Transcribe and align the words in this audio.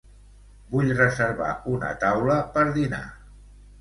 Vull 0.71 0.93
reservar 1.01 1.51
una 1.75 1.93
taula 2.05 2.39
per 2.57 2.65
dinar. 2.79 3.07